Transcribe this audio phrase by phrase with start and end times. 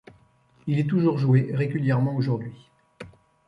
[0.65, 2.71] Il est toujours joué régulièrement aujourd'hui.